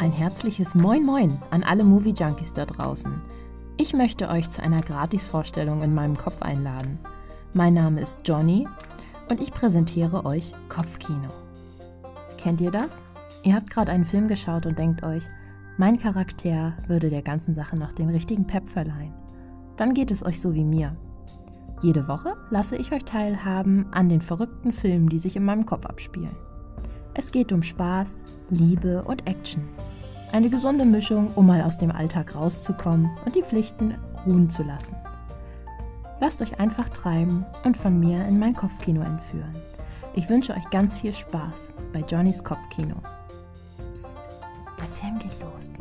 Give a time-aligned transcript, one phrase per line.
[0.00, 3.20] Ein herzliches Moin Moin an alle Movie Junkies da draußen.
[3.76, 6.98] Ich möchte euch zu einer Gratis-Vorstellung in meinem Kopf einladen.
[7.52, 8.66] Mein Name ist Johnny
[9.28, 11.28] und ich präsentiere euch Kopfkino.
[12.38, 12.96] Kennt ihr das?
[13.42, 15.24] Ihr habt gerade einen Film geschaut und denkt euch,
[15.76, 19.12] mein Charakter würde der ganzen Sache noch den richtigen Pep verleihen.
[19.76, 20.96] Dann geht es euch so wie mir.
[21.82, 25.84] Jede Woche lasse ich euch teilhaben an den verrückten Filmen, die sich in meinem Kopf
[25.84, 26.36] abspielen.
[27.12, 29.68] Es geht um Spaß, Liebe und Action.
[30.32, 34.96] Eine gesunde Mischung, um mal aus dem Alltag rauszukommen und die Pflichten ruhen zu lassen.
[36.20, 39.56] Lasst euch einfach treiben und von mir in mein Kopfkino entführen.
[40.14, 42.96] Ich wünsche euch ganz viel Spaß bei Johnnys Kopfkino.
[43.92, 44.18] Psst,
[44.78, 45.74] der Film geht los.